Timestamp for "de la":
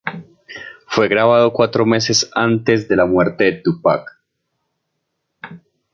2.87-3.05